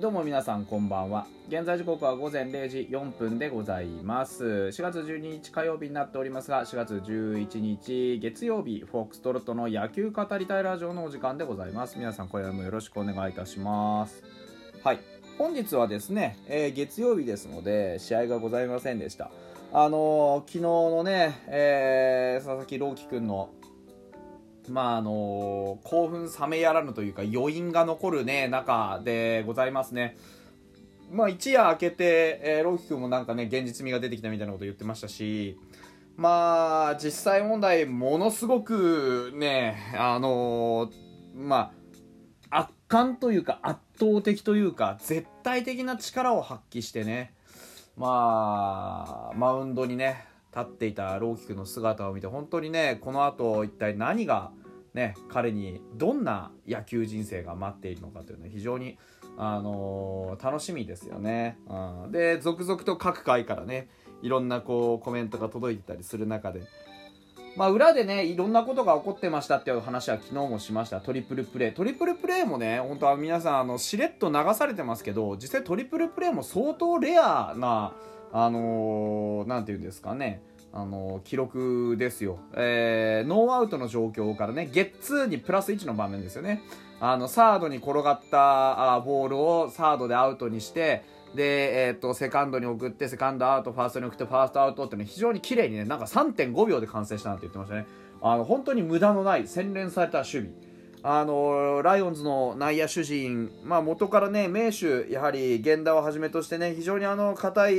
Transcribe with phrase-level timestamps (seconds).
[0.00, 1.26] どうも皆さんこんばんは。
[1.48, 4.44] 現在時刻は午前0時4分でございます。
[4.72, 11.98] 4月12日火曜日になっておりますが、4月11日月曜日、フォックストロットの野球語りたいラジオのお時間でございます。
[11.98, 14.22] 皆さん、今夜もよろしくお願いいたします。
[14.82, 15.00] はい、
[15.36, 19.30] 本日はですね、えー月曜日ですので、試合がございませんでした。
[19.70, 23.50] あのー昨日のね、えー佐々木朗希君の
[24.68, 30.16] まああの興奮冷めやらぬというか余韻が残るね中でございますね。
[31.10, 35.58] まあ一夜明けて、えー、ロキ君もなんかね現実味が出てきたみたいなこと言ってましたし
[36.16, 41.72] まあ実際問題ものすごくねあのーま
[42.50, 47.32] あ圧巻というか圧倒的というか絶対的な力を発揮してね
[47.96, 54.50] まあマウンドにね立っていた朗希君の姿を見て本当にねこの後一体何が
[54.94, 58.98] ね彼にどんな野球人生が待っているのかというのは非常に
[59.36, 63.88] あのー楽しみですよね、うん、で続々と各界からね
[64.22, 66.62] いろんなこうコメントが届いてたりする中で
[67.56, 71.00] まあ裏でねいろんなことが起こってましたっていう話は昨日もしました。
[71.00, 77.92] トリプルプレートリプルプレーもね本当は皆さんあのしれっと流されてますけど実際トリプルプレーも相当レアな
[78.32, 80.42] あのーなんていうんですかね。
[80.72, 86.62] あの記録ですよ、えーノーアウトの状況からねゲッツーにプラス1の場面ですよね。
[87.00, 91.02] あのサードに転がったあーボールをサードでアウトにして
[91.34, 97.86] で、えー、とセカンドに送ってセカンドアウトファーストに送ってファーストアウトっていうの非常に綺麗にねなんか3.5秒で完成したなんて言ってましたね。
[98.22, 100.48] あの本当に無駄のない洗練された守備。
[101.02, 107.74] あのライオンズの内野手陣、まあ、元からね名手やはり源田をはじめとしてね非常にあの硬い、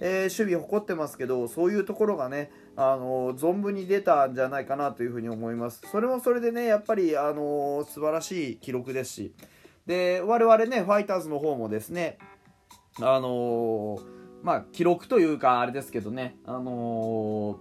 [0.00, 5.82] えー守備を誇ってますけどそういうところがねあの存分に出たんじゃないかなというふうに思います。
[5.90, 9.34] それもそれでねやっぱりあの素晴らしい記録ですし。
[9.86, 12.18] で我々ねファイターズの方もですね
[13.00, 13.98] あの
[14.42, 17.58] まあ記録というかあれですけどねあの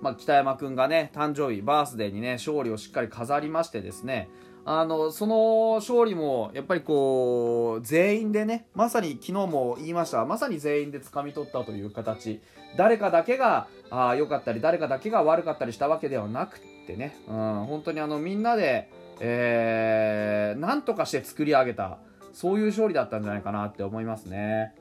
[0.00, 4.28] まあ、北山君がね誕生日バースデーにね勝利をしっかり飾りましてですね。
[4.64, 10.24] あのその勝利もやっぱりこう全員でねまさに昨日も言いました。
[10.26, 12.40] まさに全員で掴み取ったという形。
[12.76, 21.98] 誰かだけがあ良かったり誰かだけが悪かったりしたわけではなくってね、うん、本当にあのみんなで、えー、なんとかして作り上げた
[22.34, 24.74] そういう勝利だったんじゃないかなって思いますね。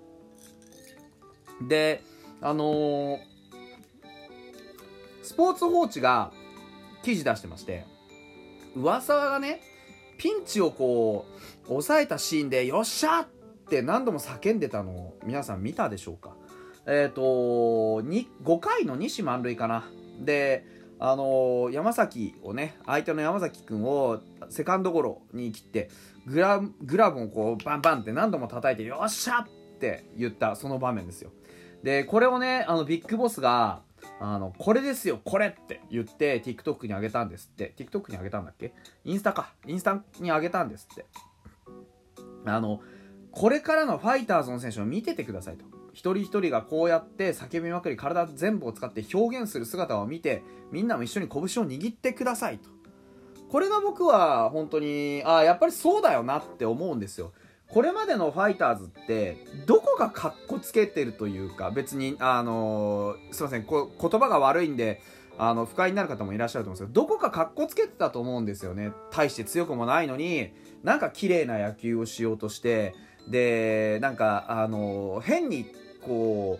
[1.65, 2.03] で
[2.41, 3.36] あのー
[5.27, 6.31] スポーツ報知が
[7.03, 7.85] 記事出してまして
[8.75, 9.61] 上沢がね
[10.17, 11.25] ピンチをこ
[11.65, 13.27] う抑えたシーンで「よっしゃ!」っ
[13.69, 16.31] て何度も叫んでたのを皆さん見たでしょうか
[16.85, 19.83] えっ、と5回の西満塁かな
[20.21, 20.65] で
[20.97, 25.89] あの山崎をね相手の山崎君をセカンドゴロに切って
[26.25, 29.47] グラグラブをこうバンバンって何度も叩いて「よっしゃ!」っ
[29.79, 31.31] て言ったその場面ですよ
[31.83, 33.81] でこれをねあのビッグボスが
[34.19, 37.73] あのこれですよこれって言って TikTok に上げたんですって。
[37.77, 38.73] TikTok に上げたんだっけ？
[39.05, 39.53] インスタか。
[39.65, 41.05] インスタに上げたんですって。
[42.45, 42.81] あの
[43.31, 45.65] これからのファイターズの選手を見ててくださいと。
[45.93, 52.69] 一人一人がこうやって叫びまくり体全部を使って表現する姿を見てみんなも一緒に拳を握ってくださいと。
[53.49, 57.31] これが僕は本当にああやっぱりそうだよなって思うんですよ。
[57.69, 65.01] これまでのファイターズってどこがカッコつけてるというか別にあのすいませんこ言葉が悪いんで
[65.37, 68.91] あの不快になる方もいらっしゃると思うんですけどどこかカッコつけてたと思うんですよね。
[69.11, 70.51] 大して強くもないのに
[70.83, 72.95] なんか綺麗な野球をしようとして
[73.27, 75.65] でなんかあの変に
[76.01, 76.59] こ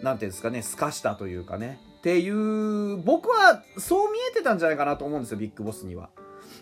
[0.00, 1.80] うなんていうんですかねすかしたというかね。
[1.98, 6.10] っていう僕はそう見えてたんじゃないかなと思うんですよビッグボスには。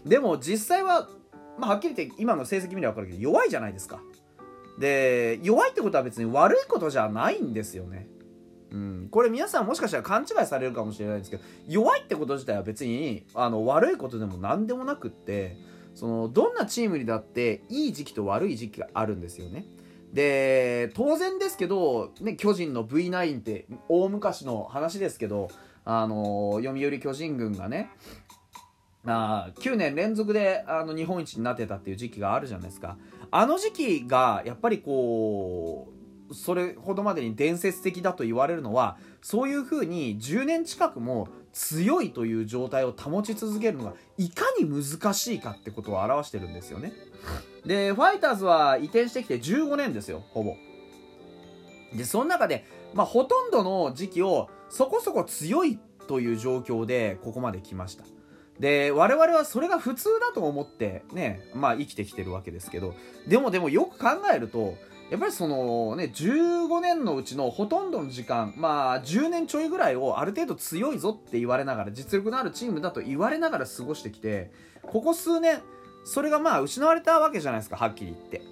[0.05, 1.08] でも実際は
[1.58, 4.00] まあ、はっきり言って今の成績見れば分かるけど弱いじゃないですか。
[4.79, 8.08] で弱いってことは別に悪いことじゃないんですよね。
[8.73, 15.56] うん、これ皆さんもしかしたら勘違いされるかもしれないんですけど弱いってこと自体は別にあの悪いことでも何でもなくって
[15.94, 19.64] そのどんなチームにだっていい時期と悪い時期があるんですよね。
[20.12, 25.49] で当然ですけど、ね、巨人の V9 って大昔の話ですけど
[25.85, 27.91] あの読売巨人軍がね
[29.06, 32.97] あ9年連続であの日本一になってたっていう時期があるじゃないですか。
[33.31, 35.88] あの時期がやっぱりこ
[36.31, 46.93] うそれほどまでに伝説的だと言われるのはそういうふうに10年近くも強いという状態を保ち続けるのがいかに難しいかってことを表してるんですよね。
[47.64, 50.56] でファイターズは移転してきて15年ですよほぼ。
[51.94, 52.64] でその中で、
[52.94, 55.79] まあ、ほとんどの時期をそこそこ強い
[56.09, 58.05] という状況でここまで来ました。
[58.61, 62.94] で我々はそれが普通だと思ってねまあ生きてきてるわけですけど
[63.26, 64.76] でもでもよく考えると
[65.11, 74.50] やっぱりそのね15年のうちのほとんどの時間まあ10年ちょいぐらいをある程度強いぞって言われながら実力のあるチームだと言われながら過ごしてきて
[74.82, 75.61] ここ数年
[76.05, 78.43] それがまあ失われたわけじゃないですかはっきり言って。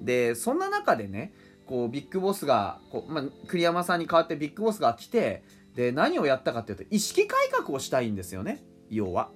[0.00, 1.32] でそんな中でね
[1.66, 5.42] こうビッグボスがこう、まあ、栗山さんに代わってビッグボスが来て
[5.74, 9.30] で何をやったかっていうと意識改革をしたいんですよね要は。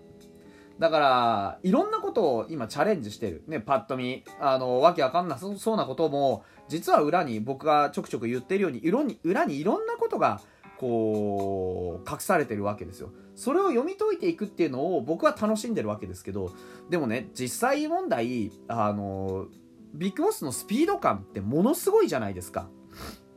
[0.81, 3.45] だからいろんなことを今チャレンジしてる。
[3.47, 4.25] ねパッと見。
[4.41, 10.41] あのわけわかんなそうなことも実は裏に僕がちょくちょく言ってるように色に裏にいろんなことが
[10.79, 13.13] こう隠されてるわけですよ。
[13.37, 16.51] それを読み解いていくっていうのを僕は楽しんでるわけですけど
[16.89, 19.49] でもね実際問題あの
[19.93, 22.71] ビッグボスのスピード感ってものすごいじゃないですか。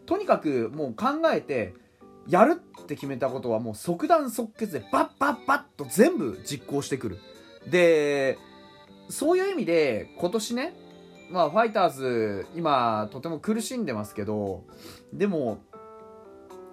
[0.06, 1.74] とにかくもう考えて
[2.26, 7.18] やるって決めたことはもう即断即決でバッバッバッと全部実行してくる。
[7.70, 8.38] で
[9.10, 10.74] そういう意味で今年ね
[11.30, 14.64] まあファイターズ今とても苦しんでますけど
[15.12, 15.60] でも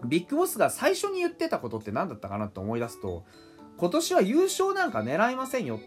[0.04, 3.24] ビッグボスが最初に言ってたことって何だったかなと思い出すと
[3.76, 5.80] 今年は優勝なんか狙いませんよ。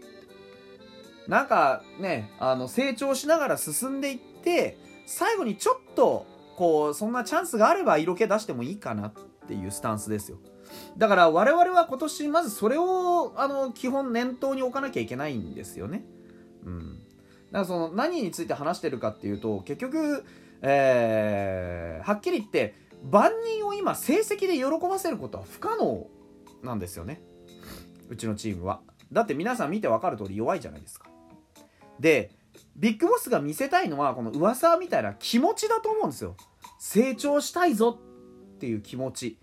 [1.28, 9.12] なんかねあの成長しながら進んでいって最後にちょっとこうそんなチャンスがあれば色気出してもいいかなっ
[9.46, 10.38] ていうスタンスですよ。
[10.96, 16.04] だから我々は今年まずそれをあの基本念頭に置かなきゃいけないんですよね。
[16.64, 16.98] うん。
[17.50, 20.24] だからその何について話してるかっていうと結局、
[20.62, 22.74] えー、はっきり言って
[23.10, 26.06] 万人を今成績で喜ばせることは不可能
[26.62, 27.20] なんですよね。
[28.08, 28.80] うちのチームは。
[29.12, 31.08] だって皆さん見て分かる通り弱いじゃないですか。
[32.00, 32.30] で、
[32.76, 36.36] ビッグボスが見せたいのはこの噂みたいな気持ちだと思うんですよ。
[36.78, 37.98] 成長したいぞ
[38.56, 39.38] っていう気持ち。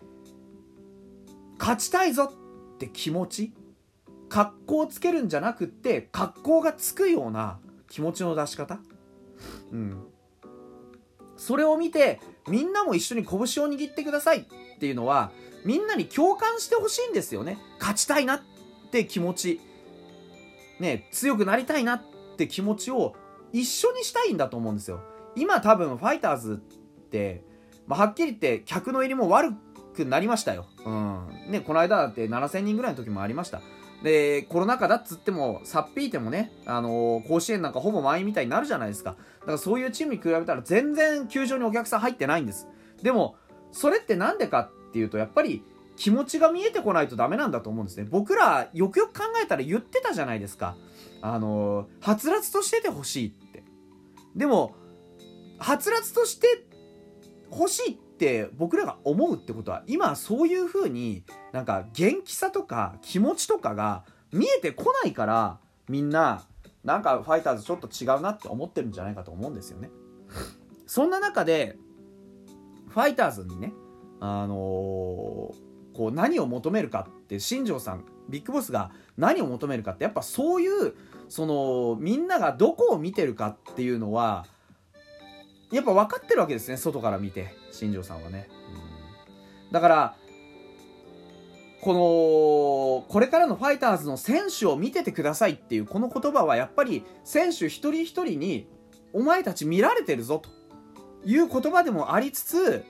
[1.61, 3.53] 勝ちたいぞって気持ち
[4.29, 8.79] 格好をつけるんじゃなくって格好がつくような気持ちの出し方。
[9.71, 10.03] うん。
[11.37, 14.45] それを見てみんなも一緒に拳を握ってくださいっ
[14.79, 15.31] ていうのは
[15.63, 17.59] みんなに共感してほしいんですよね。
[17.79, 18.41] 勝ちたいなっ
[18.91, 19.61] て気持ち。
[20.79, 22.01] ね強くなりたいなっ
[22.37, 23.15] て気持ちを
[23.53, 25.01] 一緒にしたいんだと思うんですよ。
[25.35, 26.55] 今多分ファイターズっ
[27.09, 27.43] て、
[27.85, 30.65] まあ、はっきり言って客の入りも悪くくなりましたよ。
[30.85, 31.27] うん。
[31.49, 33.61] ね、この間だって7000人ぐらいの時もありました。
[34.03, 39.15] で、コロナ禍だっつっても、さっぴいてもね、あのー、甲子園なんかほぼ満員みたいになるじゃないですか。
[39.41, 42.67] だからそういうチームに比べたら全然球場にお客さん入ってないんです。
[43.03, 43.35] でも、
[43.71, 45.63] それってなんでかっていうと、やっぱり
[45.95, 48.07] 気持ちが見えてこないとダメなんだと思うんですね。
[48.09, 50.75] 僕ら、よくよく考えたら言ってたじゃないですか。
[51.21, 53.63] あのー、はつらつとしててほしいって。
[54.35, 54.75] でも、
[55.59, 56.65] はつらつとして
[57.51, 58.10] 欲しいって
[58.57, 65.59] 僕らが思うってことは今そういう風になんか元気さとか気持ちとかが見えてこないから
[65.89, 66.43] みんな
[66.83, 69.89] なんかファイターズちょっと違うなって思ってるんじゃないかと思うんですよね。
[70.85, 71.77] そんな中で
[72.89, 73.73] ファイターズにね
[74.19, 80.93] あのー、こう何を求めるかって新庄さんビッグボスが何を求めるかってやっぱそういう
[81.29, 84.45] そのみんながどこを見てるかっていうのは
[85.71, 88.49] やっぱ分かってるわけですね外から見て新庄さんはね、
[89.67, 90.15] うん、だから
[91.81, 98.67] このこれからのファイターズの選手を見ててくださいっていうこの言葉はやっぱり選手一人一人に
[99.13, 100.49] お前たち見られてるぞと
[101.25, 102.85] いう言葉でもありつつ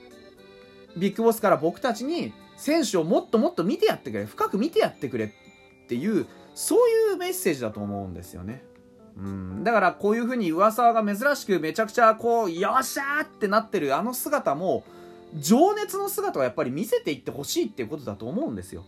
[0.96, 8.62] ビッグボスから僕たちに選手をもっともっと見てやってくれ深く見てやってくれっていうそういうメッセージだと思うんですよね。
[9.16, 14.84] うん、だからこういう風に噂が珍しくめちゃくちゃこうよっしゃーってなってるあの姿も
[15.38, 18.84] 情熱の姿をやっぱり見せていってほしいっていうことだと思うんですよ。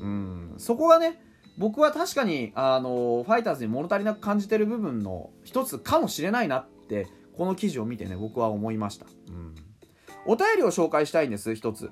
[0.00, 1.22] うん、そこがね
[1.58, 9.06] 僕は確かにあのファイターズに物足りなく感じてる部分の一つかもしれないなってこの記事を見てね僕は思いました。
[9.28, 9.54] うん、
[10.26, 11.90] お便りを紹介したいんです一つ。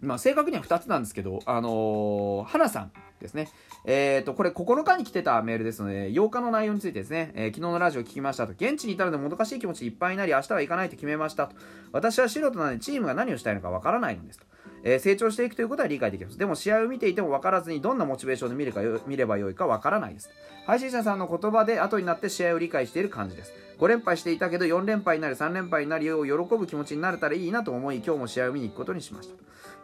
[0.00, 3.48] まあ正確には2つなんですけどあのー、花さんですね。
[3.84, 11.56] えっ、ー、と、これ9日に来てたメールですので、8日の内容についてですね、えー、昨日のラジオ聞きましたと、現地にいたのでもどかしい気持ちいっぱいになり、明日は行かないと決めましたと。
[11.92, 14.46] 私は素人なのでチームが何をしたいのかわからないのですと。
[14.82, 16.38] えー、成長していくということは理解できます。
[16.38, 20.30] でも試合を見ていても分からずにどんなモチベーションで見るか見ればよいか分からないです。
[20.66, 23.52] 配信者さんの言葉で後になって試合を理解している感じです。
[23.78, 29.34] 5連敗していたけど4連敗になり3連敗になりを喜ぶ気持ちになれたらいいなと思い今日も試合を見に行くことにしました。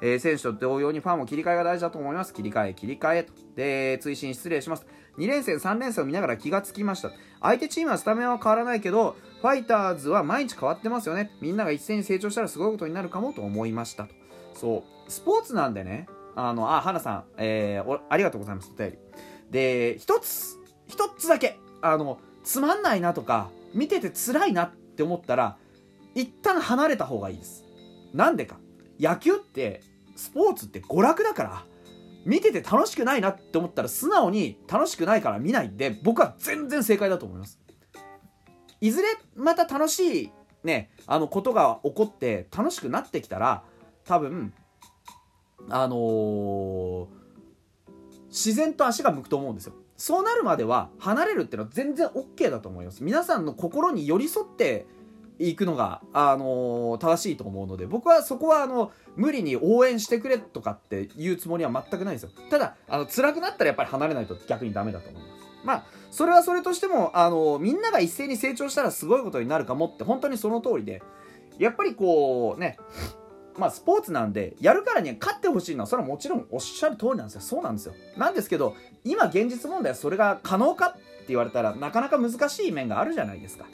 [0.01, 2.35] えー、選手と同様にファンも切り替えが大事だと思います。
[2.35, 3.33] 切り替え、切り替えと。
[3.55, 4.87] で、追伸失礼します。
[5.19, 7.11] 2連戦、3連戦を見ながら気がつきました。
[7.41, 11.31] 相手チームはスタメンは変わらないけど、ファイターズは毎日変わってますよね。
[11.41, 14.15] みんなが一斉に成長したらすごいことになるかもと思いましたと。
[14.55, 15.11] そう。
[15.11, 18.99] スポーツなんでね、あのあ花さん、えー、ありがとうございますお便り
[19.51, 25.57] で一つ一つだけあのつまんないなとか見てて辛いなって思ったら
[26.15, 27.65] 一旦離れた方がいいです
[28.13, 28.59] なんでか
[28.99, 29.83] 野球って
[30.17, 31.65] スポーツって娯楽だから
[32.25, 37.61] 見てて楽しくないなって思ったら素直に楽しくないから見ないんで僕は全然正解だと思います。
[38.81, 40.31] いずれまた楽しい
[40.65, 43.63] ねあのことが起こって楽しくなってきたら
[44.05, 44.53] 多分
[45.69, 47.07] あのー、
[48.29, 49.75] 自然と足が向くと思うんですよ。
[49.97, 53.03] そうなるまでは離れるっていうのは全然 OK だと思います。
[53.03, 54.87] 皆さんの心に寄り添って
[55.39, 62.31] いくのが、あのー、正しいと思うので僕はそこはあの無理に応援してくれとかっていうつもりは全くないですよ。
[62.51, 65.35] ただあの辛くなったらやっぱり離れないと逆にダメだと思います。
[65.65, 71.03] まあそれはそれとしてもあのみんなが一斉に成長したらすごいことになるかもって本当にその通りで。
[71.59, 72.79] やっぱりこうね
[73.57, 77.95] まあスポーツなんでやるからには勝ってほしいのはそれはもちろんおっしゃる通りなんですよそうなんですよ。
[78.17, 83.65] なんですけど今現実問題はそれが可能かって言われたらなかなか難しい面があるじゃないですか。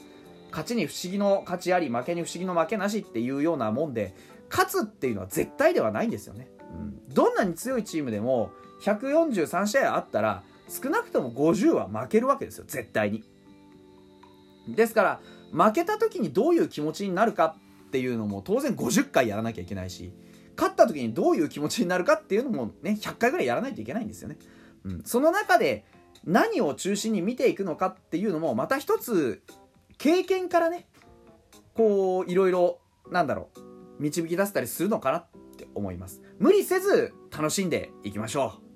[0.52, 4.14] 勝ちに不思議の勝ちあり負けに不思議の負けなしっていうようなもんで
[4.50, 13.25] 勝つっていうのは絶対ではないんですよね、うん、どんなに強いチームでも143試合あったら少なくとも50は負けるわけですよ絶対に。
[14.68, 15.21] ですから
[15.52, 17.56] 負けた時にどういう気持ちになるか
[17.87, 20.12] っていうのも当然50回やらなきゃいけないし
[20.56, 24.38] 勝った時にどういう気持ちになるかっていうのもね100回ぐらいやらないといけないんですよね、
[24.85, 25.85] うん、その中で
[26.25, 29.42] 何を中心に見ていくのかっていうのもまた一つ
[30.02, 30.88] 経験からね
[31.75, 32.80] こういろいろ
[33.12, 36.21] なんだろう導き出せたりするのかなって思います。
[36.40, 38.72] 無理せず楽しんでいきましょう。